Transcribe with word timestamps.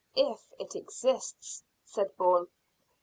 "If 0.15 0.51
it 0.57 0.73
exists," 0.75 1.61
said 1.85 2.17
Bourne. 2.17 2.47